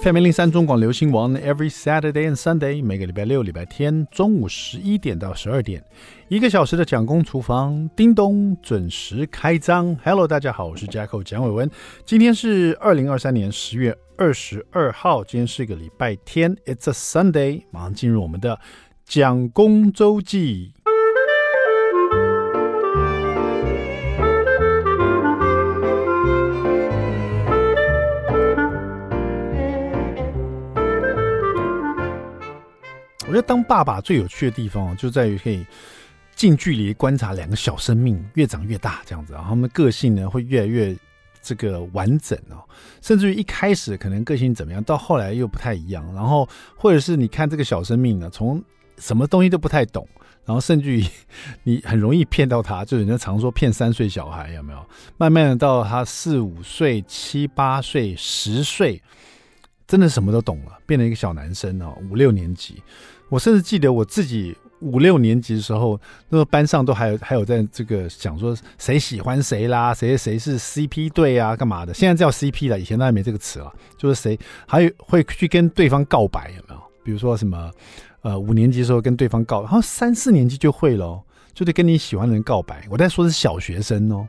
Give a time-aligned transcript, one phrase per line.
[0.00, 5.84] FM 零零三中广流行王，Every Saturday and Sunday，每个礼拜六、礼拜天中午十一点到十二点，
[6.28, 9.94] 一个小时的蒋公厨房，叮咚准时开张。
[10.02, 11.70] Hello，大家好，我是 Jacko 蒋伟文，
[12.06, 18.58] 今天是二零二三年十月二十二号，今天是一个礼拜天，It's a Sunday，马上进入我们的
[19.04, 20.72] 蒋公周记。
[33.32, 35.64] 我觉得当爸爸最有趣的地方就在于可以
[36.36, 40.94] 近距离观察两个小生命越长越大，这样子，然后他们个性呢会越来越
[41.40, 42.60] 这个完整哦，
[43.00, 48.62] 甚至于一开始可能个性怎么样，到后来又不太一样，然后或者是你看这个小生命呢，从
[48.98, 50.06] 什么东西都不太懂，
[50.44, 51.02] 然后甚至于
[51.62, 54.86] 你很容易骗到他，就人家常说骗三岁小孩有没有？
[55.16, 59.02] 慢慢的到他四五岁、七八岁、十岁，
[59.86, 62.82] 真的什么都懂了，变成一个小男生哦，五六年级。
[63.32, 71.94] 我甚至记得我自己五六年级的时候，那个班上都还有还有在这个讲说谁喜欢谁啦，谁谁是 CP 对啊，干嘛的？
[71.94, 73.72] 现在叫 CP 了，以前当然没这个词了。
[73.96, 74.38] 就是谁
[74.68, 76.82] 还有会去跟对方告白，有没有？
[77.02, 77.70] 比如说什么
[78.20, 82.86] 呃五年级的时候跟对方告，然后三四年级就会咯，就得跟你喜欢的人告白。
[82.90, 84.28] 我在说是小学生哦，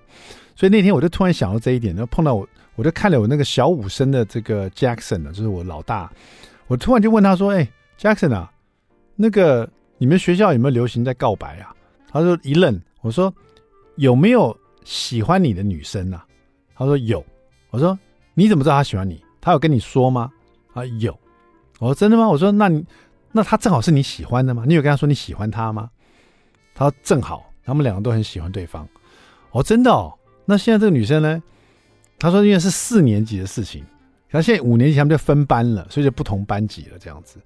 [0.56, 6.10] 所以那天我就突然想到这一点，然后碰到我，我就看了我那个小五生的这个 Jackson 呢，就是我老大，
[6.68, 7.68] 我突然就问他说：“哎
[8.00, 8.50] ，Jackson 啊。”
[9.16, 11.76] 那个你们学校有没有流行在告白啊？
[12.10, 13.34] 他说一愣，我说
[13.96, 16.26] 有没有喜欢你的女生啊？
[16.76, 17.24] 他说有。
[17.70, 17.98] 我说
[18.34, 19.24] 你怎么知道他喜欢你？
[19.42, 20.32] 他有跟你说吗？
[20.74, 21.18] 啊有。
[21.80, 22.28] 我说真的吗？
[22.28, 22.86] 我说那你
[23.32, 24.64] 那他正好是你喜欢的吗？
[24.68, 25.90] 你有跟他说你喜欢他吗？
[26.76, 28.88] 他说正好，他们两个都很喜欢对方。
[29.52, 30.14] 哦真的哦。
[30.46, 31.42] 那现在这个女生呢？
[32.20, 33.84] 他说因为是四年级的事情，
[34.30, 37.38] 然后现在五年级他们就分班了，所以就不同班级了这样子。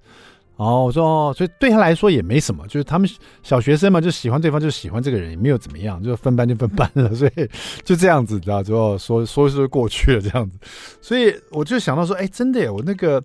[0.58, 3.08] 哦，我说哦，所以对他来说也没什么，就是他们
[3.44, 7.48] 小学生嘛，就喜欢对方，就喜欢这个人，也没有怎么样，就分班就分班了， 所以
[7.84, 10.58] 就这样子，知道之后说说说过去了这样子，
[11.00, 13.22] 所以我就想到说，哎，真的耶，我那个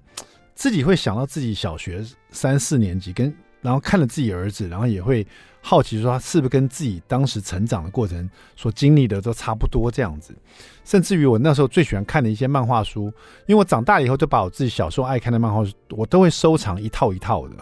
[0.54, 5.26] 自己会想到自己小学三四年级跟，然后看了自己儿子，然后也会
[5.62, 10.36] 好奇说他是不是跟自己当时成长的过程所经历的都差不多这样子。
[10.86, 13.06] 甚至于我那时候最喜欢看的一些漫画书，
[13.48, 17.56] 因为我长大以后就把我自己小时候爱看的漫画书，我都会收藏一套一套的。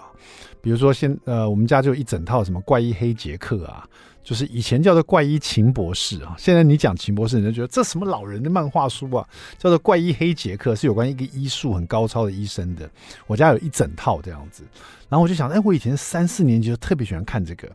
[0.60, 3.88] 比如说现呃，我们家就一整套什么怪医黑杰克啊，
[4.32, 9.28] 就是以前叫做怪医秦博士啊，现在你讲秦博士，人就觉得这什么老人的漫画书啊，
[9.58, 12.90] 叫做怪医黑杰克，是有关一个医术很高超的医生的。
[13.28, 14.64] 我家有一整套这样子，
[15.10, 17.70] 然后我就想，哎，我以前三四年级就特别喜欢看这个。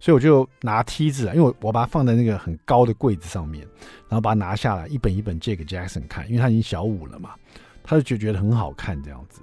[0.00, 3.64] 所以我就拿梯子啊，因为我我把它放在那个很高的柜子上面，
[4.08, 7.36] 然后把它拿下来，一本一本借给 Jackson 看，因为他已经小五了嘛，
[7.84, 9.42] 他就觉觉得很好看这样子，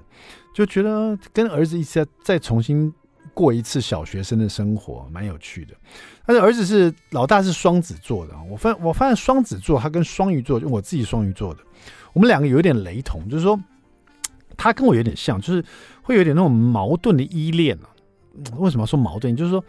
[0.54, 2.94] 就觉得跟儿子一起再再重新
[3.38, 5.76] 过一次小学生的生活，蛮有趣的。
[6.26, 11.62] 但是儿子是老大是双子座的，我发我发现双子座他跟双鱼座，就我自己双鱼座的，
[12.14, 13.60] 我们两个有点雷同，就是说
[14.58, 15.64] 他跟我有点像，就是
[16.02, 17.88] 会有点那种矛盾的依恋啊。
[18.58, 19.36] 为什么说矛盾？
[19.36, 19.64] 就是说。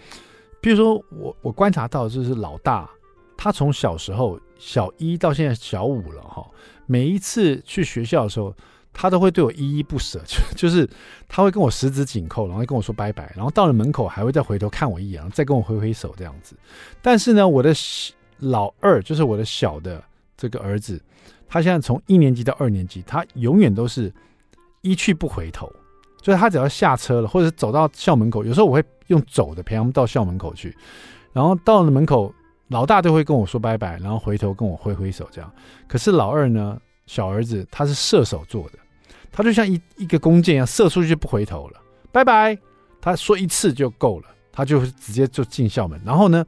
[0.61, 2.91] 比如说，我我观察到就是老大，
[3.37, 6.45] 他从小时候小一到现在小五了哈，
[6.85, 8.53] 每一次去学校的时候，
[9.01, 10.89] 他都会对我依依不舍，就 就是
[11.29, 16.57] 他会跟我十指紧扣，然后跟我说拜拜，然后到了门口还会再回头看我一眼，再跟我挥挥手这样子。
[17.01, 17.73] 但是呢，我的
[18.39, 20.03] 老二就是我的小的
[20.37, 21.01] 这个儿子，
[21.47, 24.13] 他现在从一年级到二年级，他永远都是
[24.81, 25.73] 一去不回头。
[26.21, 30.77] 就是他只要下车了，或者走到校门口，有时候我会用走的陪他们到校门口去，
[31.33, 32.35] 然后到了门口，
[32.67, 35.51] 老大都会跟我说拜拜，然后回头跟我挥挥手这样。
[35.87, 38.79] 可是老二呢，小儿子他是射手座的，
[39.39, 42.59] 他就像一一个弓箭一样射出去就不回头了，拜拜，
[43.01, 46.01] 他说一次就够了，他就直接就进校门。
[46.05, 46.45] 然后呢，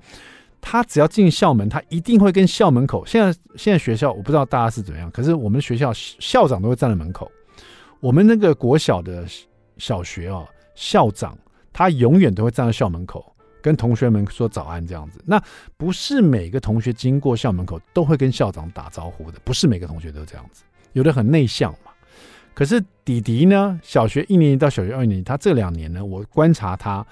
[0.60, 3.06] 他只要进校门，他一定会跟校门口。
[3.06, 7.30] 现在现在学校我不知道大家是怎样，可是我们学校校长都会站在门口，
[8.00, 9.24] 我们那个国小的。
[9.78, 11.38] 小学哦，校长
[11.72, 15.18] 他永远都会站在校门口跟同学们说早安这样子。
[15.24, 15.42] 那
[15.78, 21.89] 不是每个同学经过校门口都会跟校长打招呼的，不是每个同学都这样子，有的很内向嘛。
[22.54, 27.06] 可是弟弟呢，小学一年级到小学二年级，他这两年呢，我观察他，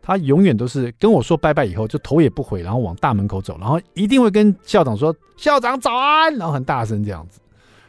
[0.00, 7.40] 他永远都是跟我说拜拜以后就头也不回，然后往大门口走，然后一定会跟校长说校长早安，然后很大声这样子。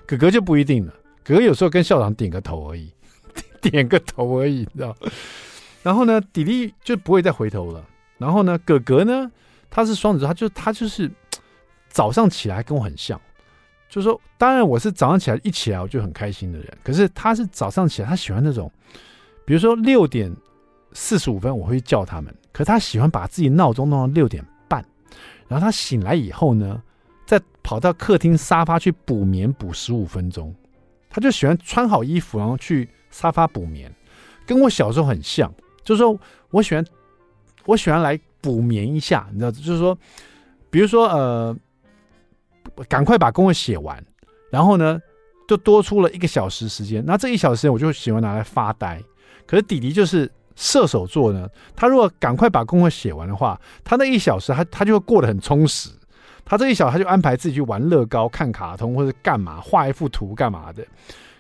[0.05, 0.93] 哥哥就不一定了，
[1.23, 2.91] 哥哥有时候跟校长点个头而已。
[3.59, 4.95] 点个头而已，你知道？
[5.81, 7.83] 然后呢，弟弟就不会再回头了。
[8.19, 9.31] 然后呢，哥哥呢，
[9.71, 11.11] 他是双子座，他就他就是
[11.89, 13.19] 早上起来跟我很像，
[13.95, 18.69] 就是说，当然我是早上起来一起来我就很开心的人，可是他是早上起来他喜欢那种，
[19.45, 20.29] 比如说六点
[20.91, 24.83] 四十五分我会叫他们，可他喜欢把自己闹钟弄到六点半，
[25.47, 26.83] 然后他醒来以后呢，
[27.25, 30.53] 再跑到客厅沙发去补眠补十五分钟，
[31.09, 33.89] 他就喜欢穿好衣服然后去沙发补眠，
[34.45, 35.49] 跟我小时候很像，
[35.85, 36.19] 就是说
[36.49, 36.85] 我喜欢
[37.65, 39.97] 我喜欢来补眠一下，你知道，就是说，
[40.69, 41.57] 比如说呃。
[42.87, 44.03] 赶快把功课写完，
[44.51, 44.99] 然后呢，
[45.47, 47.03] 就多出了一个小时时间。
[47.05, 49.01] 那这一小时，我就喜欢拿来发呆。
[49.45, 55.89] 可是弟弟就是射手座呢，他如果赶快把功课写完的话，他那一小时他他就会过得很充实。
[56.43, 60.85] 他这一小他就安排自己去玩乐高、看卡通或者干嘛，画一幅图干嘛的。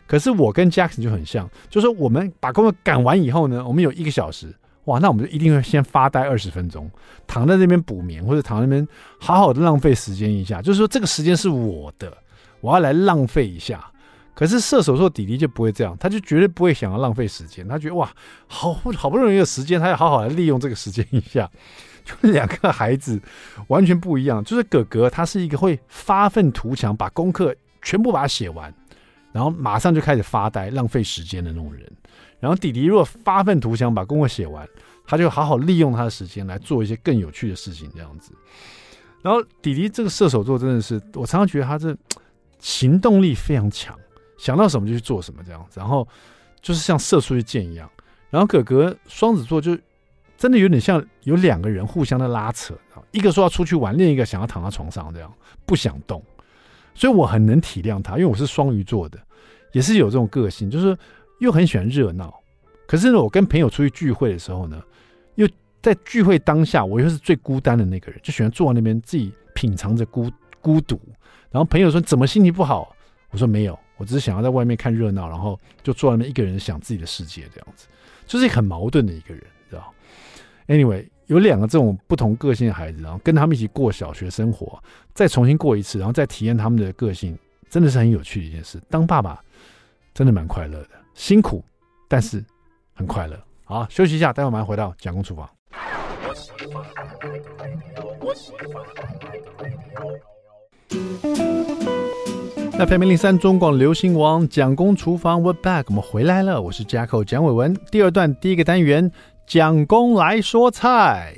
[0.07, 4.53] 可是我跟 Jackson 就很像，就是说我们把功课赶完以后呢，我们有一个小时。
[4.85, 6.89] 哇，那我们就一定会先发呆二十分钟，
[7.27, 8.87] 躺在那边补眠，或者躺在那边
[9.19, 10.61] 好好的浪费时间一下。
[10.61, 12.15] 就是说，这个时间是我的，
[12.61, 13.83] 我要来浪费一下。
[14.33, 17.65] 可是射手座弟弟就不会这样，他就绝对不会想要浪费时间。
[17.67, 18.11] 他觉得哇，
[18.47, 21.49] 好好不容易有时间，他要好好来利用这个时间一下。
[22.05, 23.19] 就两个孩子
[23.67, 24.43] 完全不一样。
[24.43, 28.71] 就是哥哥他是一个会发愤图强，把功课全部把它写完，
[29.31, 31.91] 然后马上就开始发呆浪费时间的那种人。
[32.45, 34.69] 然后弟弟如果发愤图强把功课写完，
[35.03, 38.33] 他就好好利用他的时间来做一些更有趣的事情，这样子。
[39.23, 41.97] 然后弟弟这个射手座真的是，我常常觉得他这
[42.59, 43.97] 行动力非常强，
[44.37, 45.79] 想到什么就去做什么这样子。
[45.79, 46.07] 然后
[46.61, 47.89] 就是像射出去箭一样。
[48.29, 49.75] 然后哥哥双子座就
[50.37, 52.75] 真的有点像有两个人互相的拉扯，
[53.09, 55.33] 一个说要出去玩，另一个想要躺在床上这样
[55.65, 56.21] 不想动。
[56.93, 59.17] 所以我很能体谅他，因为我是双鱼座的，
[59.71, 60.95] 也是有这种个性，就是。
[61.39, 62.33] 又很喜欢热闹，
[62.87, 64.81] 可是呢，我跟朋友出去聚会的时候呢，
[65.35, 65.47] 又
[65.81, 70.99] 在聚会当下，我又是最孤单的那个人，就喜欢坐在那边自己品尝着孤孤独。
[71.51, 72.95] 然后朋友说：“怎么心情不好？”
[73.31, 77.87] 我说：“没有，我只是想要在外面看热闹，然后就坐在那一个人想自己的世界，这样子，
[78.25, 79.93] 就是很矛盾的一个人，知道
[80.67, 84.81] ？Anyway，有两个这种不同个性的孩子，然后跟他们一起过小学生活，
[85.13, 87.37] 再重新过一次，然后再体验他们的个性，
[87.69, 88.81] 真的是很有趣的一件事。
[88.89, 89.41] 当爸爸
[90.13, 91.63] 真的蛮快乐的。”辛苦，
[92.07, 92.43] 但是
[92.93, 93.35] 很快乐。
[93.63, 95.49] 好，休息一下，待会马上回到蒋公厨房。
[102.77, 106.61] 那排名零三中广流行王蒋公厨房，We're back，我们回来了。
[106.61, 107.73] 我是 Jacko 蒋伟文。
[107.89, 109.09] 第二段第一个单元，
[109.47, 111.33] 蒋公来说菜。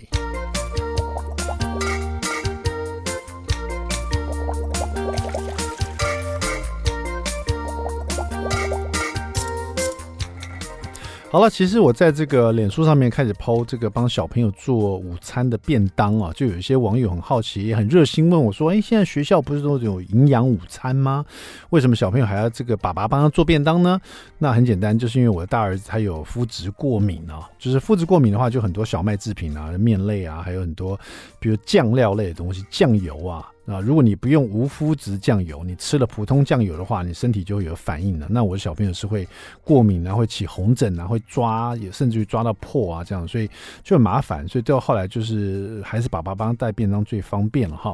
[11.30, 21.26] 好了，其实我在这个脸书上面开始抛这个帮小朋友做午餐的便当啊，就有一些网友很好奇，也很热心问我说：“哎，现在学校不是都有营养午餐吗？
[21.70, 24.00] 为什么小朋友还要这个爸爸帮他做便当呢？”
[24.40, 30.98] 那很简单，就是因为我的大儿子他有麸质过敏啊，就是麸质过敏的话，就很多小麦制品啊、面类啊，还有很多
[31.42, 33.52] 比如酱料类的东西，酱油啊。
[33.68, 38.26] 啊，如果你不用无麸质酱油，你吃了普通酱油的话，你身体就会有反应的。
[38.30, 39.28] 那我的小朋友是会
[39.62, 43.50] 过敏啊，会起红疹啊，会抓，也甚至于抓到破啊，这样，所以
[43.84, 44.48] 就很麻烦。
[44.48, 47.94] 所以到后来就是还是爸爸帮他带便当最方便了哈。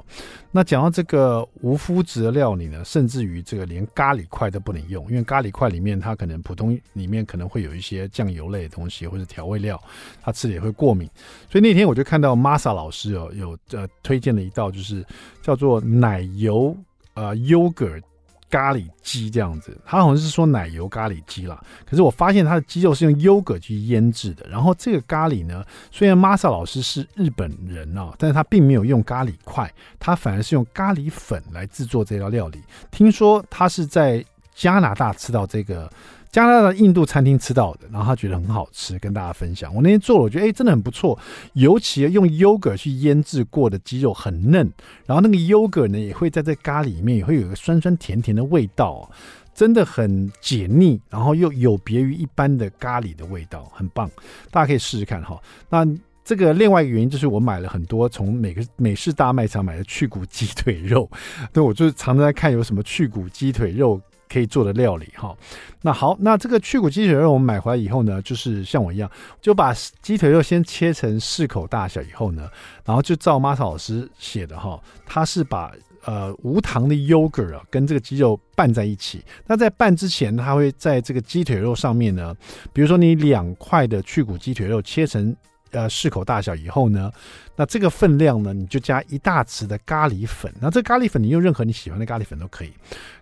[0.51, 9.81] 那讲到这个无麸质的料理呢，甚至于这个连咖喱块都不能用，因为咖喱块里面它可能普通里面可能会有一些酱油类的东西或者调味料，
[10.21, 11.09] 他吃了也会过敏。
[11.49, 15.03] 所以那天我就看到 Masa 老师哦，有呃推荐了一道就是
[15.41, 15.62] 叫做。
[15.63, 16.75] 做奶油
[17.13, 18.01] 呃 yogurt
[18.49, 21.63] 咖喱鸡这样子，他好像是说奶油咖喱鸡啦。
[21.89, 24.45] 可是我发现他的鸡肉是用 YOGUR 去腌制的。
[24.49, 32.61] 然后这个咖喱呢，虽然 Masa 老师是日本人啊，但是他并没有用咖喱块，他反而是用咖喱粉来制作这道料理。
[32.91, 34.21] 听说他是在
[34.53, 35.89] 加拿大吃到这个。
[36.33, 39.71] 加拿大印度餐厅吃到的，然后他觉得很好吃，跟大家分享。
[39.75, 41.17] 我那天做了，我觉得哎，真的很不错。
[41.53, 44.67] 尤其用 YOGA 去腌制过的鸡肉很嫩，
[45.05, 49.07] 然后那个 YOGA 呢也会在这咖喱里面也会有一个酸酸甜甜的味道，
[49.53, 54.09] 真的很解腻，然后又有别于一般的咖喱的味道，很棒。
[54.49, 55.39] 大家可以试试看哈。
[55.69, 55.85] 那
[56.25, 61.07] 这个另外一个原因就是我买了很多从每个美式大卖场买的去骨鸡腿肉，
[61.51, 64.01] 对，我就是常常在看有什么去骨鸡腿肉。
[64.33, 65.37] 可以做的料理哈，
[65.83, 69.07] 那好，那这个去骨鸡腿肉我们买回来以后呢，就是像我一样，
[69.39, 69.71] 就把
[70.01, 72.49] 鸡腿肉先切成适口大小以后呢，
[72.83, 75.71] 然后就照 Masa 老师写的哈，他是把
[76.05, 79.23] 呃无糖的 yogurt 啊跟这个鸡肉拌在一起。
[79.45, 82.35] 那在拌之前，他会在这个鸡腿肉上面呢，
[82.73, 85.35] 比如说你两块的去骨鸡腿肉切成
[85.73, 87.11] 呃适口大小以后呢，
[87.55, 90.49] 那这个分量呢，你就加一大匙的咖喱粉。
[90.61, 92.71] 那这咖喱粉你用任何你喜欢的咖喱粉都可以。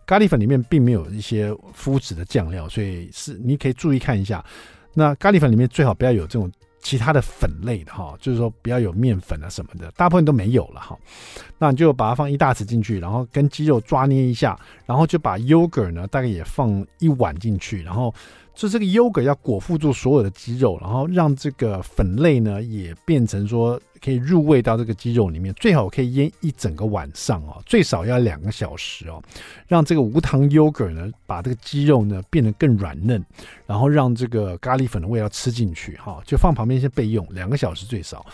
[0.05, 4.43] 咖喱粉里面并没有一些麸质的酱料，所以是你可以注意看一下。
[4.93, 10.97] 那咖喱粉里面最好不要有这种其他的粉类的哈，就是说不要有面粉啊什么的，大部分都没有了哈。
[11.57, 18.13] 那你就把它放一大匙进去，然后跟鸡肉抓捏一下，然后就把 yogurt 呢大概也放一碗进去，然后。
[18.53, 29.21] 就这个 yogurt 要裹覆住所有的鸡肉，然后让这个粉类呢也变成说可以入味到这个鸡肉里面，最好可以腌一整个晚上哦，最少要两个小时哦，
[29.67, 33.23] 让这个无糖 yogurt 呢把这个鸡肉呢变得更软嫩，
[33.65, 38.25] 然后让这个咖喱粉的味道吃进去哈，就放旁边先备用，两个小时最少，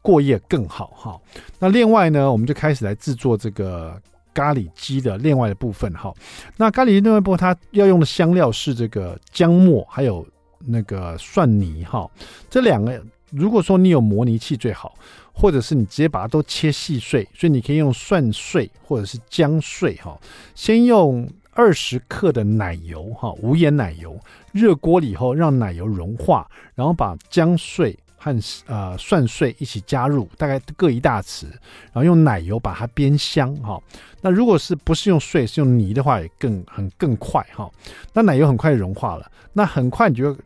[0.00, 1.20] 过夜更好哈。
[1.58, 4.00] 那另外呢，我们就开始来制作这个。
[4.36, 6.12] 咖喱鸡的另外的部分哈，
[6.58, 10.26] 那咖喱鸡另外部分它要用的香料是这个姜末，还有
[10.58, 12.06] 那个蒜泥哈。
[12.50, 13.02] 这两个
[13.36, 14.94] 如果说你有磨泥器最好，
[15.32, 20.18] 或者是你直接把它都切细碎，所以你可以用蒜碎或者是姜碎哈。
[20.54, 24.18] 先用二十克的奶油哈，无盐奶油，
[24.52, 27.96] 热锅了以后让奶油融化，然后把姜碎。
[28.18, 28.34] 和
[28.66, 31.44] 呃蒜碎一起加入，大概各一大匙，
[31.92, 33.80] 然后用奶油把它煸香哈。
[34.20, 37.70] 那如果是不是用碎，是用泥的话，也更很更快哈。
[38.12, 40.36] 那奶油很快融化了，那很快你就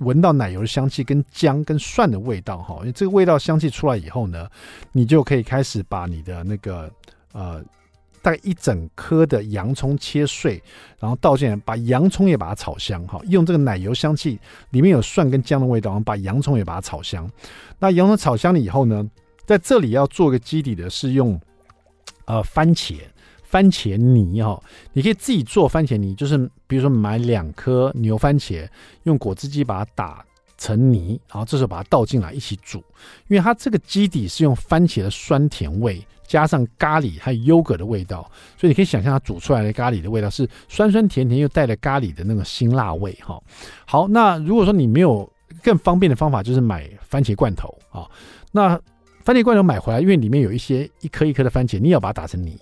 [0.00, 2.76] 闻到奶油的香气跟姜跟蒜的味道哈。
[2.80, 4.48] 因为这个味道香气出来以后呢，
[4.92, 6.90] 你就可以开始把你的那个
[7.32, 7.62] 呃。
[8.22, 10.58] 大概一整颗的洋葱切碎，
[10.98, 13.20] 然后倒进来，把洋葱也把它炒香哈。
[13.28, 17.30] 用这个奶油香气，里面有蒜跟姜的味道，然后把洋葱也把它炒香。
[17.78, 19.06] 那洋葱炒香了以后呢，
[19.44, 21.38] 在这里要做个基底的是用
[22.24, 22.94] 呃番茄
[23.54, 24.60] 番茄泥哈。
[24.92, 28.68] 你可以自己做番茄泥，就是比如说买两颗牛番茄，
[29.04, 30.24] 用果汁机把它打
[30.58, 32.78] 成泥，然后这时候把它倒进来一起煮，
[33.28, 36.04] 因为它这个基底是用番茄的酸甜味。
[36.26, 43.38] 加上咖喱还有优格的味道，所以你可以想象它煮出来的咖喱的味道是酸酸甜甜，又带了咖喱的那个辛辣味哈。
[43.84, 45.30] 好，那如果说你没有
[45.62, 48.08] 更方便的方法，就是买番茄罐头啊。
[48.52, 48.80] 那
[49.22, 52.58] 番茄罐头买回来，因为里面有一些一颗一颗的番茄，你也要把它打成泥。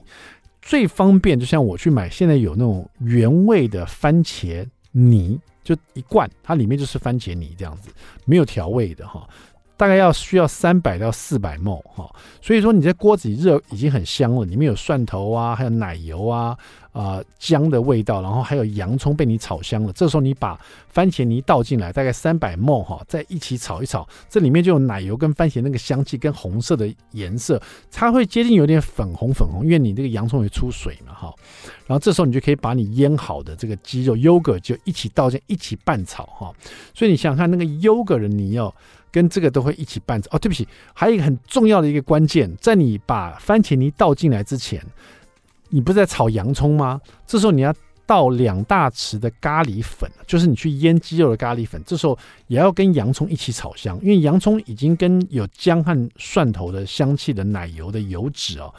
[0.63, 7.91] 最方便就像我去买，现在有那种原味的番茄泥，就一罐，它里面就是番茄泥这样子，
[8.25, 9.29] 没有调味的哈。
[9.77, 12.09] 大概要需要三百到四百 ml 哈，
[12.41, 16.57] 所以说你在锅子里热已经很香了，里面有蒜头啊，还有奶油啊，
[16.93, 19.93] 啊、姜的味道，然后还有洋葱被你炒香了。
[19.95, 31.35] 这时候你把番茄泥倒进来，大概三百 ml 哈，再一起炒一炒，这里面就有奶油跟番茄那个香气跟红色的颜色，它会接近有点粉红粉红，因为你这个洋葱也出水嘛哈。
[31.87, 36.53] 然后这时候你就可以把你腌好的这个鸡肉 y o g 就一起倒进一起拌炒哈。
[36.95, 38.73] 所以你想想看那个 yogurt 的泥哦。
[39.11, 44.83] 跟这个都会一起拌哦，对不起，还有一个很重要的一个关键，在你把番茄泥倒进来之前，
[45.73, 47.01] 你不是在炒洋葱吗？
[47.27, 47.75] 这时候你要
[48.07, 51.83] 倒两大匙的咖喱粉，就是你去腌鸡肉的咖喱粉。
[51.85, 58.73] 这时候也要跟洋葱一起炒香，因为洋葱已经跟有姜和蒜头的香气的奶油的油脂哦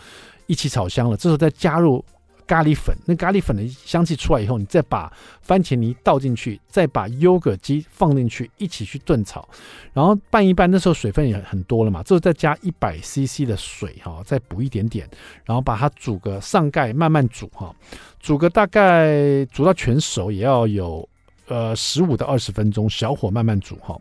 [0.48, 1.18] 一起炒香了。
[1.18, 2.06] 这时候再加入。
[2.46, 9.48] 咖喱粉，那咖喱粉的香气出来以后，你再把番茄泥倒进去，再把优格鸡放进去，一起去炖炒，
[9.94, 10.70] 然后拌一拌。
[10.70, 15.08] 那时候水分也很多了嘛，之后再加一百 CC 的水哈，再补一点点，
[15.46, 17.74] 然后把它煮个上盖，慢慢煮哈，
[18.20, 21.08] 煮个大概煮到全熟也要有
[21.48, 24.00] 呃十五到二十分钟，小火慢慢煮哈，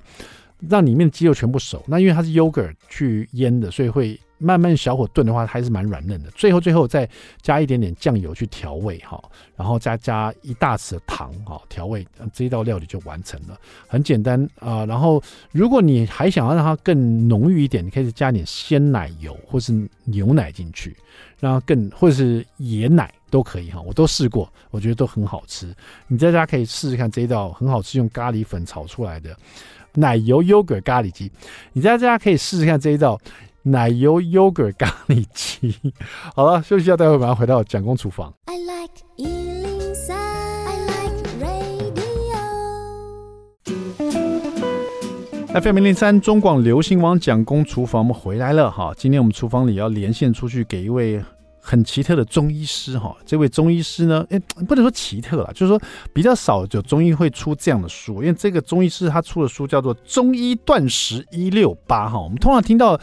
[0.69, 1.83] 让里面的鸡肉全部熟。
[1.87, 4.21] 那因为它是优格去腌的，所以会。
[4.43, 6.31] 慢慢小火炖的话，还是蛮软嫩的。
[6.33, 7.09] 最后，最后再
[7.41, 9.23] 加一点点酱油去调味哈，
[9.57, 13.57] 然后再加一大匙糖哈调味，这一道料理就完成了，
[13.87, 15.23] 很简单啊、然后，
[15.53, 20.97] 如果你还想要让它更浓郁一点，你可以加点鲜奶油或是牛奶进去，
[21.39, 23.81] 让它更或者是椰奶都可以哈。
[23.81, 25.73] 我都试过，我觉得都很好吃。
[26.09, 29.37] 你在家可以试试看这一道很好吃，用咖喱粉炒出来的
[29.95, 31.31] 奶油优格咖喱鸡。
[31.73, 33.21] 你在家可以试试看这一道。
[33.64, 35.73] 奶油 yogurt 咖喱鸡，
[36.35, 38.35] 好了，休息一下，待会马上回到蒋公厨房。
[38.47, 41.61] I like 103, I like radio.
[45.61, 48.92] FM 零零三中广流行网蒋公厨房，我们回来了哈。
[48.97, 51.23] 今天我们厨房里要连线出去给一位
[51.61, 53.16] 很奇特的中医师哈。
[53.25, 55.81] 这位中医师呢，哎，不能说奇特了，就是说
[56.12, 62.19] 比较少有中医会出这样的书，因为这个中医师他出的书叫做《中医断食一六八》哈。
[62.19, 62.99] 我们通常听到。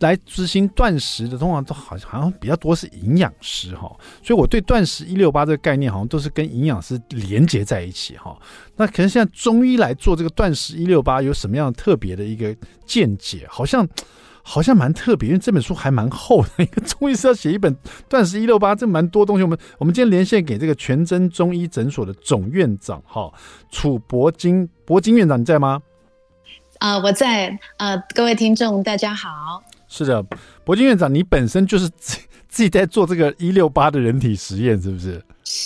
[0.00, 3.90] 来执行断食的，通常都好像好像比较多是营养师哈，
[4.22, 8.36] 所以我对断食一六八这个概念好像都是跟营养师连接在一起哈。
[8.76, 13.46] 那可能现在中医来做这个断食一六八有什么样特别的一个见解？
[13.48, 13.88] 好像
[14.42, 17.74] 好像蛮特别，因为这本书还蛮厚的，一个中医师要写一本
[18.08, 19.42] 断食一六八，这蛮多东西。
[19.42, 23.32] 我们我们今天连线给这个全真中医诊所的总院长哈，
[23.70, 25.80] 楚博金博金院长，你在吗？
[26.78, 27.58] 啊、我在。
[27.78, 29.62] 呃，各位听众大家好。
[29.88, 30.24] 是的，
[30.64, 35.22] 博金院长，你本身就是自 自己在做这个一六八的人体实验，是不是？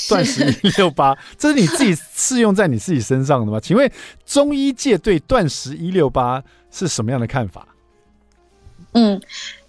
[0.09, 3.59] 断食一六八， 这是你自己适用在你自己身上的吗？
[3.61, 3.91] 请问
[4.27, 7.67] 中医界对断食一六八是什么样的看法？
[8.93, 9.21] 嗯，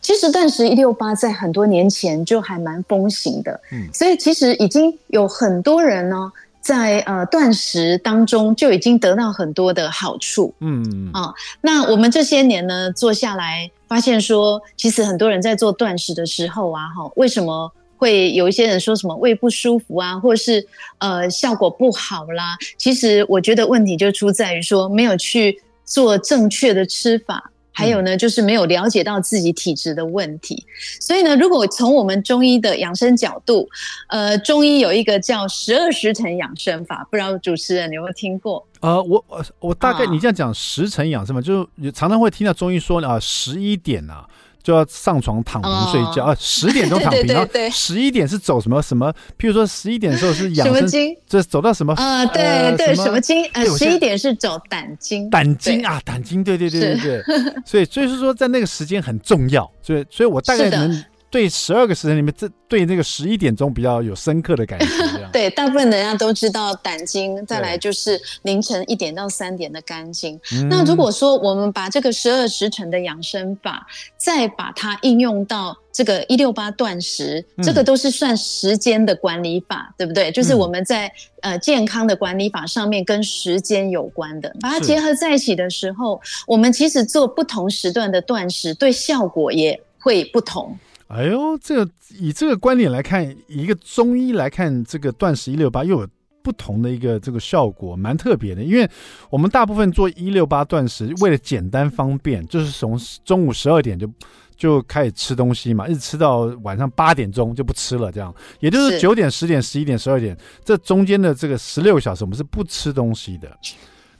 [0.01, 6.31] 其实断食一六八在很多年前就还蛮风行的，嗯，所以其实已经有很多人呢。
[6.61, 20.65] 在呃断食当中就已经得到很多的好处，嗯啊、哦，那我们这些年呢做下来，发现说，其实很多人在做断食的时候啊，哈，为什么会有一些人说什么胃不舒服啊，或是
[20.99, 22.55] 呃效果不好啦？
[22.77, 27.50] 其实我觉得问题就出在于说，没有去做正确的吃法。
[27.71, 30.65] 还有呢，就是没有了解到自己体质的问题，
[30.99, 33.67] 所以呢，如果从我们中医的养生角度，
[34.07, 38.67] 呃，中医有一个叫十二时辰养生法，不知道主持人你有没有听过？
[38.81, 44.27] 呃，我我我大概你这样讲时辰养生嘛，就是常常会听到中医说啊，十一点啊。
[44.63, 49.11] 就要上床躺平睡觉、哦、啊，十点钟 躺平，然后十一点是走什么什么？
[49.37, 51.17] 譬如说十一点的时候是养生，什么经？
[51.27, 52.25] 这走到什么啊？
[52.25, 53.43] 对、呃、对，什么经？
[53.53, 55.29] 呃，十一点是走胆经。
[55.29, 57.23] 胆经啊，胆经，对对对对对。
[57.65, 59.69] 所以所以是说，在那个时间很重要。
[59.81, 61.03] 所以所以我大概能。
[61.31, 64.85] 对十二个时辰里面，这对那个十一点钟比较有深刻的感觉。
[65.31, 70.37] 对，大部分人家都知道胆经，再来就是凌晨一点到三点的肝经。
[70.69, 80.29] 那如果说我们把这个十二时辰的养生法，再把它应用到这个一六八断食，嗯，这个都是算时间的管理法，对不对？
[80.33, 81.09] 就是我们在
[81.39, 90.77] 呃健康的管理法上面跟时间有关的，把它结合在一起的时候，我们其实做不同时段的断食，对效果也会不同。
[91.11, 96.07] 哎呦，这个以这个观点来看，以一个中医来看，这个断食一六八又有
[96.41, 98.63] 不同的一个这个效果，蛮特别的。
[98.63, 98.89] 因为
[99.29, 104.09] 我们大部分做一六八断食，为了简单方便，就是从中午十二点就
[104.55, 113.51] 就开始吃东西嘛，一直吃到晚上八点钟就不吃了，这样，也就是九点、十点、十一点、十二点这中间的这个十六小时，我们是不吃东西的。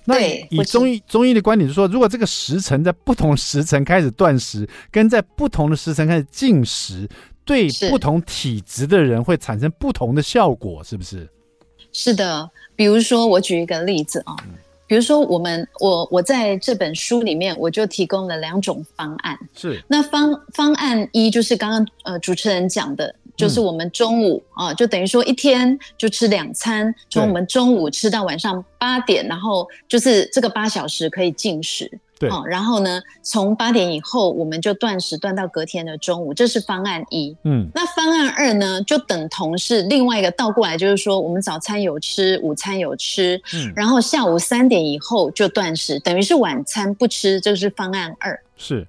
[0.05, 7.07] 那以中医中医的观点就是说，如果这个时辰在不同时辰开始断食，跟在不同的时辰开始进食，
[7.45, 11.29] 对不同体质的人会产生不同的效果，是不是？
[11.93, 14.35] 是的，比如说我举一个例子啊，
[14.87, 23.13] 比如说我们我我在这本书里面我就提供了两种方案，是那方方案一就是刚刚呃主持人讲的。
[23.41, 31.91] 就是我们中午啊，就等于说一天就吃两餐，从我们中午吃到晚上八点，然后就是这个八小时可以进食。
[32.19, 37.36] 对，然后呢，从八点以后我们就断食，断到隔天的中午，这是方案一。
[37.45, 48.39] 嗯，那方案二呢，就等同是另外一个倒过来，就是说我们早餐有吃，午餐有吃，嗯，然后下午三点以后就断食，等于是晚餐不吃，这是方案二。
[48.56, 48.86] 是。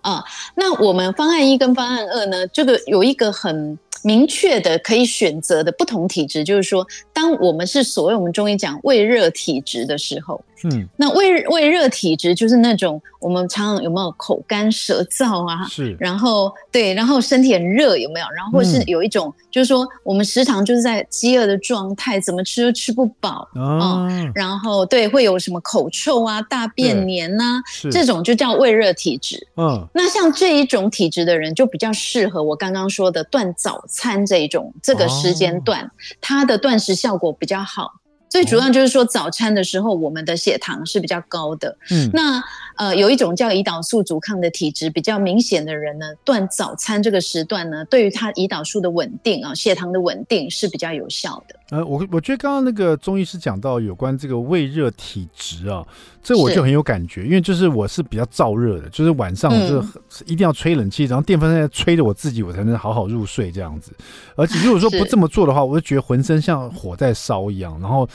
[0.00, 0.22] 啊，
[0.56, 3.78] 那我们方案一跟方案二呢，这个有一个很。
[4.04, 10.44] 明确的可以选择的不同体质，就是说，当我们是所谓我们中医讲胃热体质的时候。
[10.64, 15.64] 嗯，那胃胃热体质就是那种我们常常有没有口干舌燥啊？
[15.68, 18.26] 是，然后对，然后身体很热有没有？
[18.34, 24.32] 然后或是有一种、嗯、就是说我们时常就是在饥饿的状态，怎么吃都吃不饱啊、嗯。
[24.34, 29.46] 然后对，会有什么口臭啊、大便黏呐、啊，这种就叫胃热体质。
[29.56, 37.92] 嗯，那像这一种体质的人就比较适合我刚刚说的断早餐这一种这个时间段，它、哦、的断食效果比较好。
[38.34, 41.78] 最主要就是说，早餐的时候，我们的血糖是比较高的。
[41.92, 42.42] 嗯，那
[42.76, 51.56] 呃，有一种叫胰岛素阻抗的体质比较明显的人呢，断早餐这个时段呢，对于他胰岛素的稳定啊，血糖的稳定是比较有效的。
[51.70, 55.84] 呃，我我觉得刚刚那个中医师讲到有关这个胃热体质啊，
[56.22, 63.92] 这我就很有感觉，因为就是我是比较燥热的，就是晚上就是一定要吹冷气，然后电风扇在吹着我自己，我才能好好入睡这样子。
[64.36, 68.08] 而且如果说不这么做的话，我就觉得浑身像火在烧一样，然后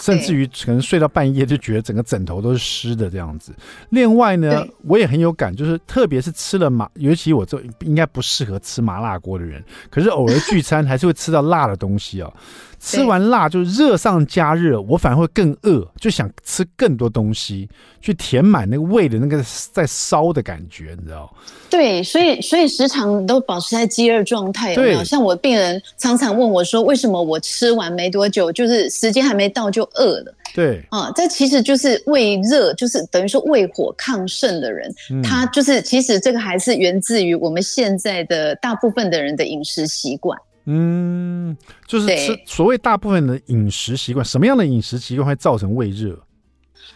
[0.00, 3.52] 甚至于可能睡到半夜就觉得整个枕头都是湿的这样子。
[3.90, 12.32] 另外呢，我也很有感，就是特别是吃了麻，尤其我这应该不适合吃麻辣锅的人，可是偶尔聚餐还是会吃到辣的东西哦。
[12.80, 17.68] 吃完辣就热上加热，我反而会更饿，就想吃更多东西，
[18.00, 21.28] 去填满那个胃的那个在烧的感觉，你知道？
[21.68, 25.02] 对，所以所以时常都保持在饥饿状态，有没有？
[25.02, 30.34] 像我病人常常问我说，为什么我吃完没多久，就是时间还没到就饿了？
[30.54, 40.38] 对啊，这其实就是胃热，就是等于说胃火亢盛的人，嗯、他就是其实这个还是源自于我们现在的大部分的人的饮食习惯。
[40.64, 46.18] 嗯，就是吃所谓大部分的饮食习惯，什么样的饮食习惯会造成胃热？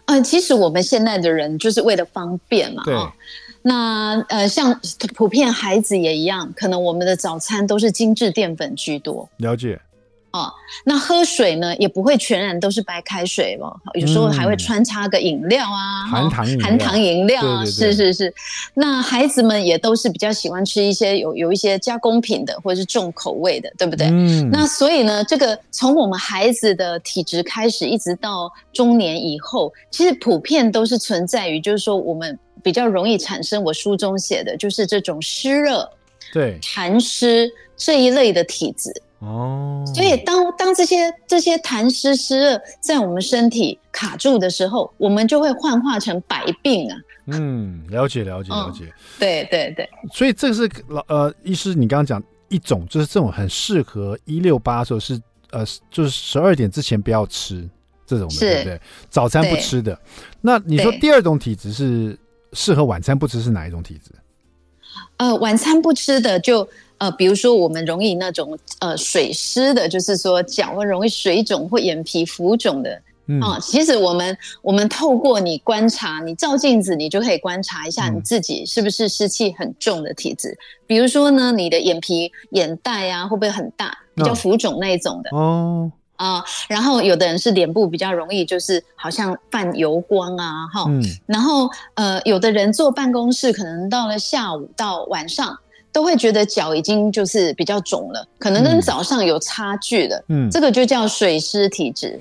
[0.07, 2.95] 嗯、呃，其实我们现在的人就是为了方便嘛，对。
[2.95, 3.13] 哦、
[3.63, 4.79] 那呃，像
[5.15, 9.29] 普遍孩子也一样，可能我们的早餐都是精致淀粉居多。
[9.37, 9.81] 了解。
[10.33, 10.51] 哦，
[10.85, 18.33] 那喝水呢，也不会全然都是白开水哦，有时候还会穿插个饮料啊，含糖含糖饮料啊，是是是。
[18.73, 24.07] 那孩子们也都是比较喜欢吃一些有有一些加工品的，或者是重口味的，对不对？
[24.09, 24.49] 嗯。
[24.51, 35.87] 那所以呢，这个从我们孩子的体质开始，一直到中年以后，其实普遍都是存在于，就是说我们比较容易产生我书中写的，就是这种湿热、
[36.33, 38.91] 对痰湿这一类的体质。
[39.23, 46.99] 哦，所以当当这些这些痰湿湿热在我们身体卡住的时候，我们就会幻化成百病啊。
[47.27, 48.87] 嗯，了解了解了解。
[48.87, 49.89] 嗯、对对对。
[50.13, 55.21] 所以这个是老呃，医师你刚刚讲一种，就是这种很适合一六八的时候是
[55.53, 57.69] 呃，就是十二点之前不要吃
[58.05, 58.81] 这种的，对不对？
[59.09, 59.97] 早餐不吃的。
[60.41, 62.19] 那你说第二种体质是
[62.55, 64.11] 适合晚餐不吃是哪一种体质？
[65.19, 66.69] 呃，晚餐不吃的就。
[67.03, 80.51] 呃，比如说我们容易那种呃水湿的，就是说脚会容易水肿或眼皮浮肿的，嗯、呃，其实我们我们透过你观察，你照镜子，你就可以观察一下你自己是不是湿气很重的体质。
[80.51, 95.59] 嗯、比如说呢，你的眼皮眼袋啊会不会很大，比较浮肿那一种的哦啊、呃，然后有的人是脸部比较容易就是好像泛油光啊，哈，嗯、然后呃有的人坐办公室，可能到了下午到晚上。
[95.93, 100.25] 都会觉得脚已经就是比较肿了，可能跟早上有差距了。
[100.29, 102.21] 嗯，这个就叫水湿体质。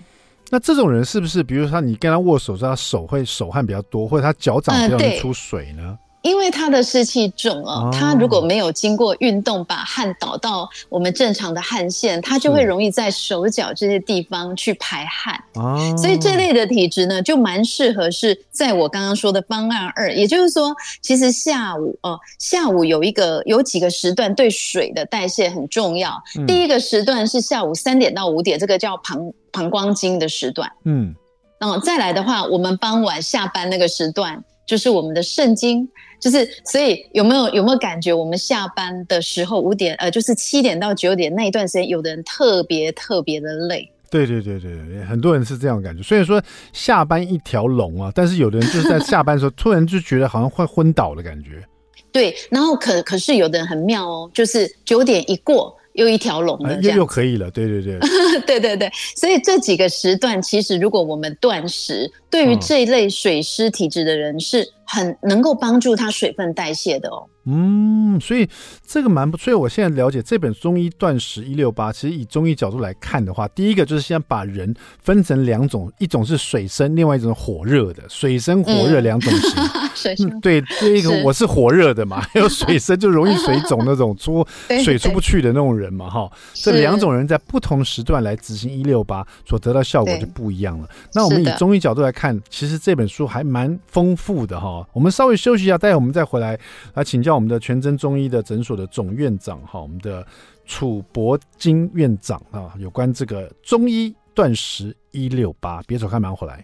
[0.50, 5.82] 那这种人是不是，比如说你跟他握手，他手会手汗比较多，或者他脚掌比较容易出水呢？
[5.84, 15.44] 呃因为他的湿气重哦，他如果没有经过运动把汗导到我们正常的汗腺，他就会容易在手脚这些地方去排汗。
[15.56, 26.22] 哦，所以这类的体质呢，就蛮适合是在我刚刚说的方案二，也就是说，其实下午哦，下午有一个有几个时段对水的代谢很重要。
[26.48, 30.72] 第一个时段是下午三点到五点，这个叫膀膀胱经的时段。
[30.86, 31.16] 嗯，
[31.58, 35.90] 然后再来的话，我们傍晚下班那个时段就是我们的肾经。
[36.22, 43.92] 就是，所以有没有有没有感觉，我们下班的时候五点，呃，就是七点到九点那一段时间，有的人特别特别的累。
[44.10, 46.04] 对对对对对，很多人是这样感觉。
[46.04, 51.62] 虽然说下班一条龙啊，但是有的人就是在下班的时候，突然就觉得好像会昏倒的感觉。
[52.14, 55.76] 对，然后可可是有的人很妙哦，就是九点一过。
[55.94, 58.00] 又一条龙了，又又可以了，对对对，
[58.48, 67.28] 对 对对，所以这几个时段，其实如果我们断食，对于这一类水湿体质的人，是很能够帮助他水分代谢的哦。
[67.44, 68.48] 嗯，所以
[68.86, 69.46] 这个蛮不错。
[69.46, 79.54] 所以我现在了解这本中医断食一六八，其实以中医角度来看的话，第一个就是先把人分成两种，一种是水生，另外一种火热的，水生火热两种型。
[79.56, 84.46] 嗯、 水生、嗯、对，这一个我是火热的嘛， 还有水生就容易水肿那种出
[84.86, 86.32] 水出不去的那种人嘛，哈。
[86.54, 90.88] 这两种人在不同时段来执行一六八，所得到效果就不一样了。
[91.16, 94.88] 那我们以中医角度来看，看其实这本书还蛮丰富的哈。
[94.94, 96.56] 我们稍微休息一下，待会我们再回来
[96.94, 97.34] 来请教。
[97.34, 100.24] 我们的全真中医的诊所的总院长哈，我们的
[100.68, 106.64] 楚博金院长啊，有关这个中医断食一六八，别走开，马上回来。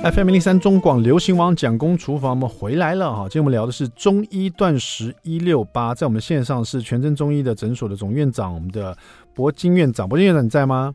[0.00, 3.22] FM 零三中广流行网蒋公厨房，我们回来了哈。
[3.24, 8.96] 今天我们聊的是中医断食一六八，在我们线上是全真中医的诊所的总院长，我们的
[9.34, 10.94] 博金院长，博金院长你在吗？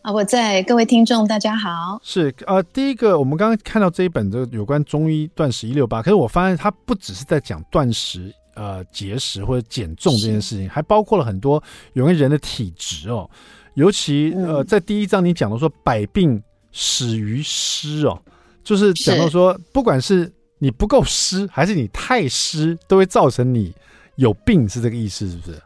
[0.00, 2.00] 啊，我在，各位听众大家好。
[2.02, 13.28] 是呃，第一个我们刚刚看到这一本这个有关中医断食一六八，可是我发现它不只是在讲断食、呃节食或者减重这件事情，还包括了很多有关人的体质哦。
[13.74, 18.20] 尤其呃，在第一章你讲到说百病始于湿哦，
[18.62, 23.74] 就是讲到说不管是你不够湿还是你太湿，都会造成你
[24.16, 25.60] 有病，是这个意思，是不是？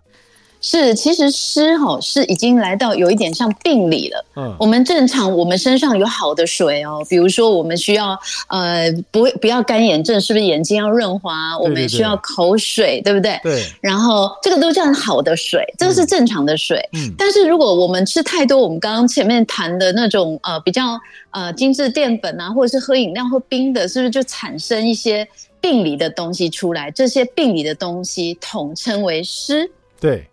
[0.66, 4.24] 是，其实湿吼是已经来到有一点像病理了。
[4.35, 11.59] 嗯，我们正常，我们身上有好的水哦，比如说我们需要呃不不要干眼症，是不是眼睛要润滑？
[11.59, 13.38] 我们需要口水，对不对？
[13.42, 13.62] 对。
[13.83, 16.79] 然后这个都叫好的水，这个是正常的水。
[16.94, 17.12] 嗯。
[17.18, 20.98] 但是如果我们吃太多，我们刚刚前面谈的那种呃比较
[21.33, 25.29] 呃精致淀粉啊，或者是喝饮料或冰的，是不是就产生一些
[25.61, 26.90] 病理的东西出来？
[26.90, 29.70] 这些病理的东西统称为湿。
[30.00, 30.27] 对。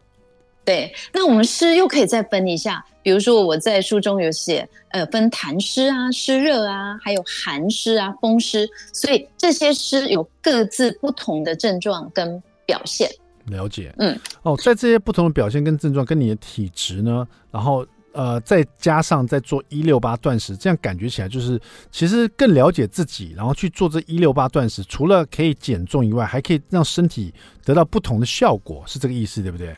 [0.64, 13.10] 对，那我们湿又可以再分一下，比如说我在书中有写，呃，分痰湿啊、湿热啊，还有寒湿啊、风湿，所以这些湿有各自不同的症状跟表现。
[13.46, 21.60] 了解，嗯，哦，在这些不同的表现跟症状，跟你的体质呢，然后呃，再加上在做一六八断食，这样感觉起来就是
[21.92, 27.34] 其实更了解自己，然后去做这一六八断食，除了可以减重以外，还可以让身体
[27.66, 29.76] 得到不同的效果，是这个意思，对不对？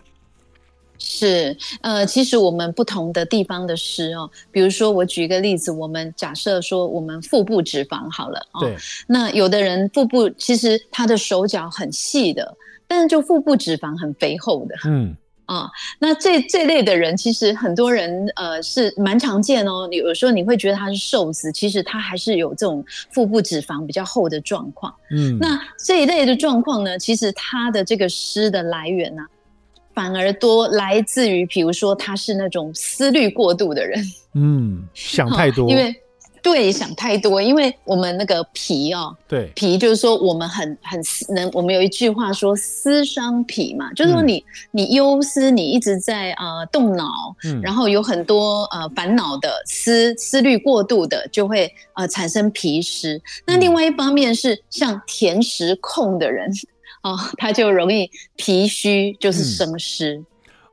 [0.99, 8.75] 是，呃，其实我们不同的地方的湿哦，比如说我举一个例子，我们假设说我们腹部脂肪好了哦，对，
[9.07, 12.55] 那有的人腹部其实他的手脚很细的，
[12.87, 15.13] 但是就腹部脂肪很肥厚的，嗯
[15.45, 29.27] 啊，那这这类的人其实很多人呃是蛮常见哦，有时候你会觉得他是瘦子，其实他还是有这种腹部脂肪比较厚的状况，嗯，那这一类的状况呢，其实他的这个湿的来源呢、啊。
[29.93, 34.03] 反而多来自于，比如说他是那种思虑过度的人，
[34.33, 35.95] 嗯，想太多，因为
[36.41, 39.49] 对想太多，因为我们那个脾哦，对。
[39.55, 53.21] 脾就是说我们很很能，我们有一句话说思伤脾嘛，就是说你、嗯、你忧思，你一直在呃动脑，嗯，然后有很多呃烦恼的思思虑过度的，就会呃产生脾湿。
[53.45, 56.51] 那另外一方面是像甜食控的人。
[57.03, 60.23] 哦，他就容易脾虚，就是生湿。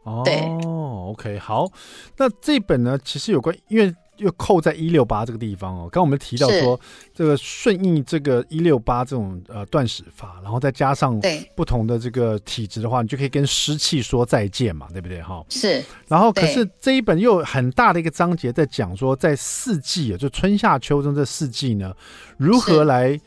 [0.07, 1.71] 嗯、对哦，OK，好。
[2.17, 5.83] 那这本呢，其实有关，因为又扣在一六八这个地方哦。
[5.83, 6.81] 刚刚我们提到说，
[7.13, 11.21] 这个顺应这个一六八这种呃断食法，然后再加上
[11.55, 15.21] 不同的这个体质的话，你就可以跟湿气说再见嘛，对不对？
[15.21, 15.85] 哈，是。
[16.09, 21.95] 然后，可是这一本又有很大的一个章节在讲说，在四季啊，就春夏秋冬这四季呢，
[22.39, 23.21] 如何来。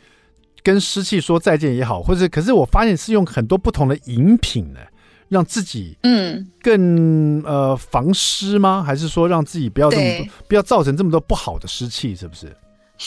[0.64, 4.80] 跟湿气说再见也好，或者可是我发现是用很多不同的饮品呢，
[5.28, 8.82] 让自己嗯更呃防湿吗？
[8.82, 12.16] 还是说让自己不要这么多，不要造成这么多不好的湿气？
[12.16, 12.56] 是不是？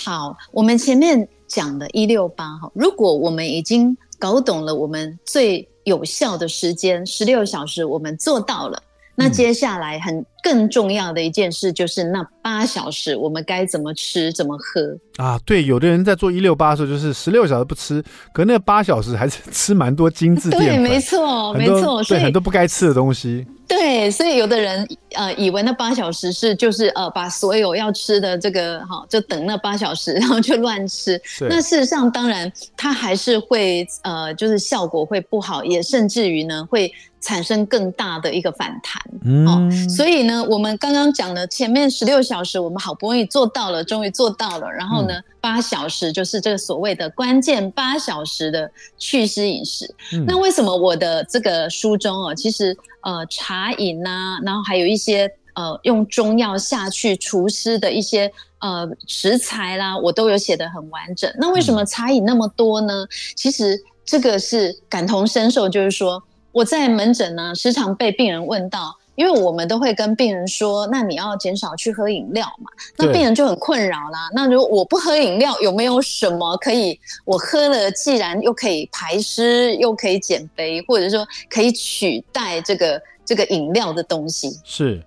[0.05, 8.83] 好，我们前面讲的一六八哈，如果我们已经搞懂了，我们最有效的时间十六小时，我们做到了，
[9.15, 14.97] 那接下来很更重要的一件事就是那八小时，我们该怎么吃，怎么喝。
[15.17, 18.01] 啊，对，有的人在做一六八的时候，就是十六小时不吃，
[18.33, 23.45] 可那八小时还是 吃蛮多精致的，对，没错，没错，对，很多不该吃的东西。
[23.67, 31.21] 对，所以有的人呃以为那八小时是就是呃把所有要吃的这个哈、哦，就等那八小时，然后就乱吃。
[31.41, 39.03] 那事实上，当然它还是会呃就是效果会不好，也甚至于呢会产生更大的一个反弹。
[39.25, 45.07] 嗯、哦，所以呢，我们刚刚讲了前面十六小时，我们好不容易做到了，终于做到了，然后。
[45.07, 48.69] 呢，八小时就是这个所谓的关键八小时的
[48.99, 49.95] 祛湿饮食。
[50.13, 50.25] 嗯。
[50.27, 61.33] 那为什么我的这个书中哦，其实呃茶饮呐、啊，然后还有一些呃用中药下去除湿的一些呃食材啦，我都有写得很完整。
[61.39, 63.05] 那为什么茶饮那么多呢？
[63.05, 63.09] 嗯。
[63.37, 66.21] 其实这个是感同身受，就是说
[66.51, 68.97] 我在门诊呢，时常被病人问到。
[69.17, 74.31] 因为我们都会跟病人说，那你要减少去喝饮料嘛，那病人就很困扰啦。
[74.33, 84.57] 那如果我不喝饮料，有没有什么可以我喝了，既然又可以排湿，又可以减肥，或者说可以取代这个这个饮料的东西？
[84.63, 85.03] 是。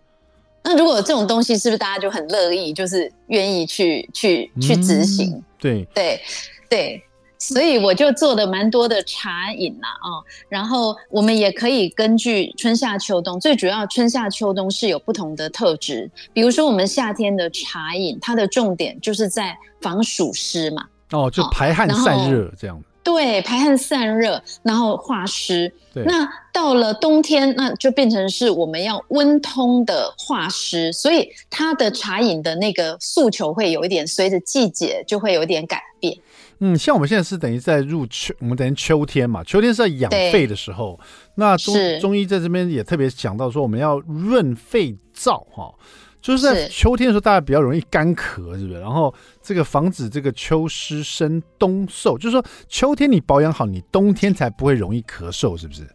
[0.62, 5.30] 那如果有这种东西，是不是大家就很乐意，就是愿意去去去执行？
[5.30, 6.22] 嗯、对对
[6.70, 7.04] 对。
[7.40, 16.12] 所以我就做了蛮多的茶饮啦，哦，然后我们也可以根据春夏秋冬，最主要春夏秋冬是有不同的特质。
[16.34, 22.82] 比如说我们夏天的茶饮，它的重点就是在防暑湿嘛，哦，就排汗散热这样。
[23.02, 25.74] 对，排汗散热，然后化湿。
[25.94, 26.04] 对。
[26.04, 36.16] 那到了冬天，那就变成是我们要温通的化湿，所以它的茶饮的那个诉求会有一点随着季节就会有一点改变。
[36.62, 41.00] 嗯，像我们现在是等于在入秋，我们等于秋天嘛，秋天是在养肺的时候。
[41.36, 45.74] 那中中医在这边也特别讲到说，我们要润肺燥哈，
[46.22, 48.80] 就是在秋天的时候，大家比较容易干咳，是不是？
[48.80, 55.88] 然后这个防止这个秋湿生冬瘦，就是说秋天你保养好，你冬天才不会容易咳嗽，是不是？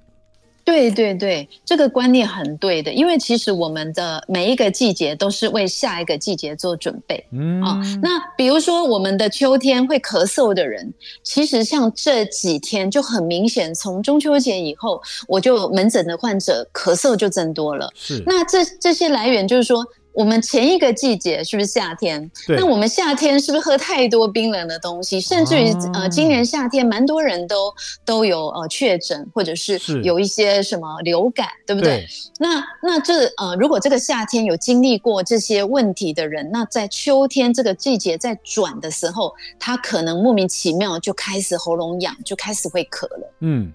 [0.65, 7.23] 对对对，这个观念很对的，因为其实我们的每一个季节都是为下一个季节做准备。
[7.33, 17.91] 嗯啊，那比如说我们的秋天会咳嗽的人，其实像这几天就很明显，从中秋节以后，我就门诊的患者咳嗽就增多了。
[17.95, 19.85] 是，那这这些来源就是说。
[20.15, 22.31] 我们前一个季节是不是夏天？
[22.49, 25.21] 那我们夏天是不是喝太多冰冷的东西？
[25.21, 27.75] 甚至于、啊、呃，今年夏天蛮多人都
[28.05, 31.99] 都有呃确诊，或者是有一些什么流感，对不对？
[31.99, 32.07] 对。
[32.39, 43.35] 那那这呃，如果这个夏天有经历过这些问题的人，那在秋天这个季节在转的时候，他可能莫名其妙就开始喉咙痒，就开始会咳了。
[43.41, 43.73] 嗯。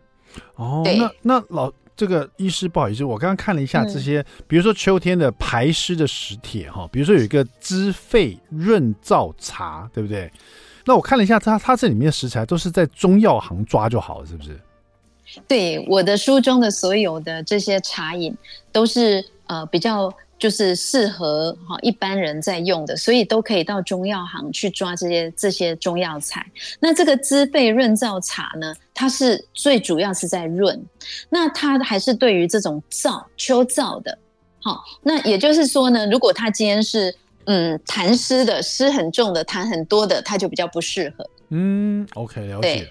[0.55, 0.83] 哦。
[0.97, 1.69] 那那老。
[1.99, 10.31] 这个医师不好意思，我刚刚看了一下这些，嗯、比如说秋天的排湿的食帖哈，比如说有一个滋肺润燥茶，对不对？
[10.85, 14.57] 那我看了一下它，它这里面的食材都是在中药行抓就好了，是不是？
[15.45, 18.33] 对，我的书中的所有的这些茶饮
[18.71, 20.09] 都是呃比较。
[20.39, 26.45] 就是适合哈一般人在用的，所以都可以到中药行去抓这些这些中药材。
[26.79, 30.81] 那这个滋肺润燥茶呢，它是最主要是在润，
[31.29, 34.17] 那它还是对于这种燥秋燥的，
[34.61, 37.13] 好，那也就是说呢，如果他今天是
[37.45, 41.29] 嗯痰湿的，湿很重的，痰很多的，它就比较不适合。
[41.49, 42.89] 嗯，OK，了解。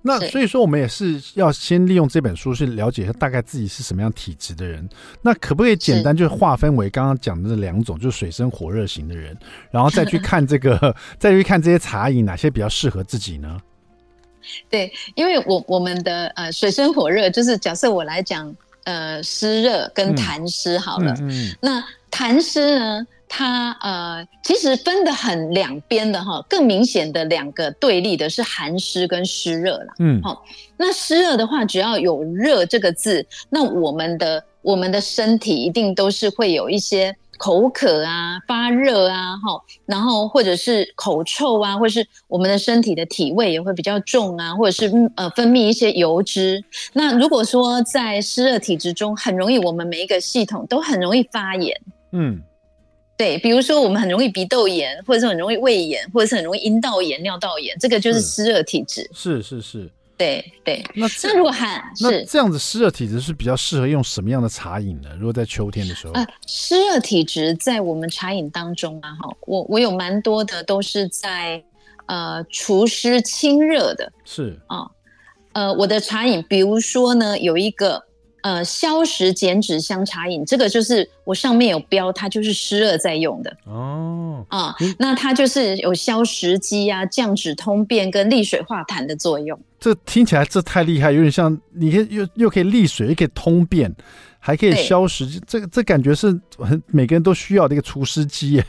[0.00, 4.88] 那所以说，我们也是要先利用这本书去了解一下大概自己是什么样体质的人。
[5.22, 9.36] 那可不可以简单就划分为刚刚讲的这两种，就是水深火热型的人，
[9.70, 13.58] 然后再去看这个， 再去看这些茶饮哪些比较适合自己呢？
[14.70, 23.06] 对，因为我我们的呃水深火热，就是假设我来讲呃湿热跟痰湿好了，嗯，嗯，那痰湿呢？
[23.28, 29.94] 它呃，其实分的很两边的哈，更明显的两个对立的是寒湿跟湿热啦。
[29.98, 30.42] 嗯，好，
[30.76, 46.64] 那湿热的话，只要有热这个字，那我们的我们的身体一定都是会有一些口渴啊、发热啊，哈，然后或者是口臭啊，或者是我们的身体的体味也会比较重啊，或者是呃分泌一些油脂。
[46.94, 51.80] 那如果说在湿热体质中，很容易我们每一个系统都很容易发炎。
[52.12, 52.42] 嗯。
[53.18, 59.10] 对，比如说我们很容易鼻窦炎，或者是很容易胃炎，或者是很容易阴道炎、尿道炎，这个就是湿热体质。
[59.12, 60.84] 是是是，对对。
[60.94, 65.08] 那那如果寒，那这样子湿热体质是比较适合用什么样的茶饮呢？
[65.18, 71.60] 如果在秋天的时候啊，湿热体质在我们茶饮当中啊，哈，我我有蛮多的都是在
[72.06, 74.12] 呃除湿清热的。
[74.24, 74.88] 是啊，
[75.54, 78.04] 呃，我的茶饮，比如说呢，有一个。
[78.42, 84.44] 呃，消食减脂香茶饮，这个就是我上面有标，它就是湿热在用的哦。
[84.48, 89.58] 啊，那它就是有消食积啊、降脂通便跟利水化痰的作用。
[89.80, 93.92] 这听起来这太厉害，有点像你可以又又可以利水，又可以通便，
[94.38, 98.64] 还可以消食，这个这感觉是很每个人都需要的一个除湿机耶。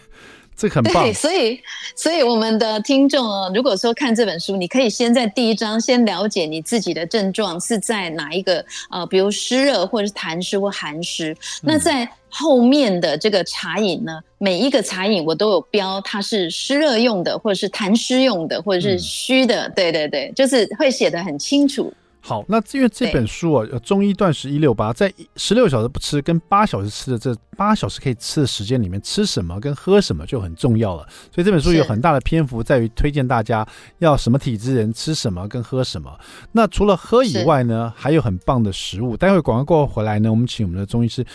[0.59, 1.57] 这很棒，对，所以，
[1.95, 11.33] 所以我们的听众哦，如果说看这本书，你可以先在第一章先了解你自己的症状是在哪一个呃，比如湿热或者是痰湿或寒湿。
[11.61, 19.65] 那在后面的这个茶饮呢，每一个茶饮我都有标，它是湿热用的，或者是痰湿用的，或者是虚的。
[19.65, 21.93] 嗯、对对对，就是会写得很清楚。
[22.21, 31.07] 好，那因为这本书啊，中医断食一六八，在十六小时不吃跟八小时吃的这八小时可以吃的时间里面，吃什么跟喝什么就很重要了。
[31.33, 33.67] 所以这本书有很大的篇幅在于推荐大家
[33.99, 36.11] 要什么体质人吃什么跟喝什么。
[36.51, 39.15] 那除了喝以外呢，还有很棒的食物。
[39.15, 41.25] 待会广告过后回来呢，我们请我们的中医师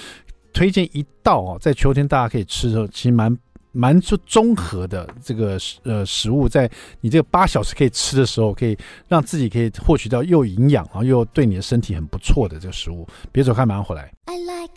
[0.52, 3.36] 推荐一道哦，在秋天大家可以吃的时候，其实蛮。
[3.74, 13.06] 蛮出综合的这个呃食物，在你这个八小时可以吃的时候，可以让自己可以获取到又营养，然后又对你的身体很不错的这个食物。
[13.32, 14.10] 别走开，马上回来。
[14.26, 14.72] I like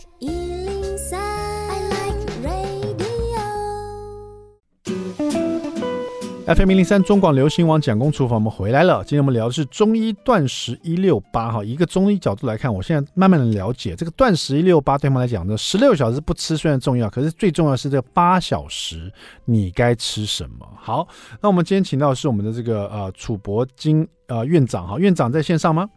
[6.48, 9.04] FM 零零三中广流行网蒋工厨房，我们回来了。
[9.04, 19.12] 今天我们聊的是中医断食一六八哈，一个中医角度来看，我现在慢慢的了解这个断食一六八，对我们来讲呢，十六小时不吃虽然重要，可是最重要是这个八小时
[19.44, 20.66] 你该吃什么。
[20.78, 21.06] 好，
[21.42, 25.90] 那我们今天请到的是我们的这个呃楚博金呃院长哈，院长在线上吗？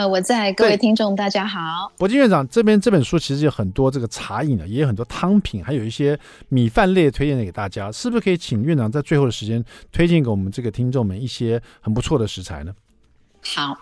[0.00, 1.92] 呃，我在，各位听众大家好。
[1.98, 12.72] 博金院长这边这本书其实有很多这个茶饮的，也有很多汤品，还有一些米饭类推荐给大家，是不是可以请院长在最后的时间推荐给我们这个听众们一些很不错的食材呢？
[13.42, 13.76] 好，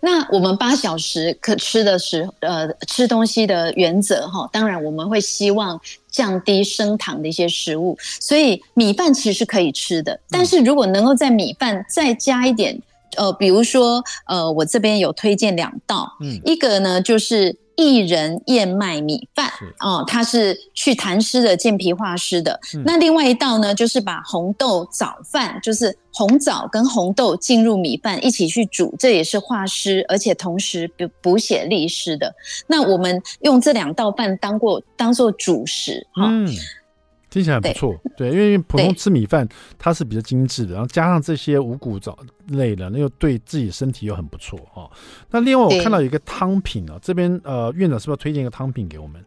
[0.00, 12.82] 那我们八小时可吃的时呃吃东西的原则哈，当然我们会希望降低升糖的一些食物，所以米饭其实是可以吃的，但是如果能够在米饭再加一点。
[13.16, 17.58] 呃，比如说呃，我这边有推荐两道，嗯，一个呢就是。
[17.74, 19.50] 薏仁燕麦米饭
[19.80, 22.60] 哦，它是去痰湿的、健脾化湿的。
[22.74, 32.32] 嗯、那另外一道呢，就是把红豆早饭，就是红枣跟红豆进入米饭一起去煮，这也是化湿，而且同时补补血利湿的。
[32.66, 36.26] 那我们用这两道饭当过当做主食哈。
[36.28, 36.46] 嗯
[37.32, 42.14] 听起来不错，对，因为普通吃米饭它是比较精致的，然后加上这些五谷杂
[42.48, 44.90] 类的，那又对自己身体又很不错哦。
[45.30, 49.24] 那另外我看到有一个汤品啊，这边呃院长是不是要推荐一个汤品给我们？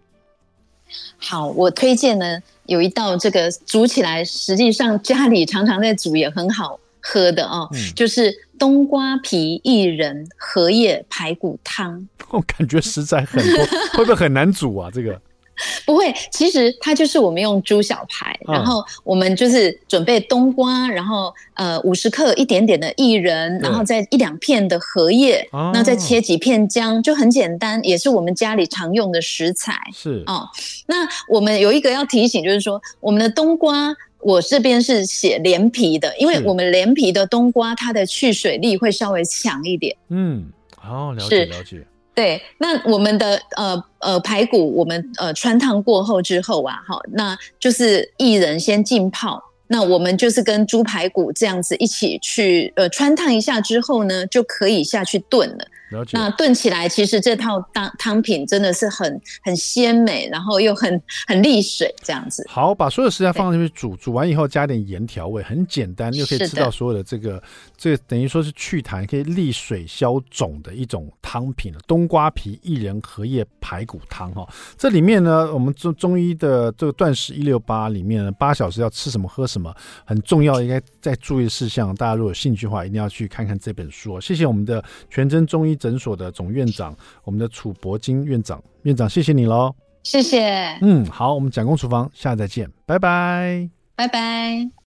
[1.18, 12.08] 好，我推荐呢有一道这个煮起来实际上家里常常在煮也很好喝的哦，嗯、就是冬瓜皮薏仁荷叶排骨汤。
[12.30, 14.92] 我 感觉实在很多，会不会很难煮啊？
[14.94, 15.20] 这个？
[15.86, 29.74] 不会，其实它就是我们用猪小排，然后我们就是准备冬瓜，然后呃五十克一点点的薏仁，然后再一两片的荷叶，那再切几片姜，就很简单，也是我们家里常用的食材。
[29.94, 30.48] 是哦，
[30.88, 39.96] 那我们有一个要提醒，就是说我们的冬瓜，我这边是写连皮的，因为我们连皮的冬瓜，它的去水力会稍微强一点。
[40.10, 40.46] 嗯，
[40.78, 41.86] 好，了解了解。
[42.16, 55.68] 对，那我们的呃呃排骨，我们呃穿烫过后之后啊，好，那就是薏仁先浸泡，那我们就是跟猪排骨这样子一起去呃穿烫一下之后呢，就可以下去炖了。
[56.12, 62.44] 那炖起来，其实这套汤汤品真的是很很鲜美，然后又很很利水，这样子。
[62.50, 67.42] 好，把所有食材放进去煮，煮完以后加点盐调味，很简单，又可以吃到所有的这个
[67.78, 71.72] 这个等于说是祛痰、可以利水消肿的一种汤品。
[71.88, 79.72] 冬瓜皮薏仁荷叶排骨汤哈，这里面呢，我们中中医的这个断食一六八里面呢，八小时要吃什么喝什么，
[80.04, 81.94] 很重要，应该在注意事项。
[81.94, 84.16] 大家如果有兴趣的话，一定要去看看这本书。
[84.16, 85.75] 哦谢谢我们的全真中医。
[85.76, 89.74] 诊所的总院长，我们的楚博金院长，院长，谢谢你喽，
[90.04, 90.78] 谢谢。
[90.82, 94.76] 嗯，好，我们蒋公厨房，下次再见，拜拜，拜拜。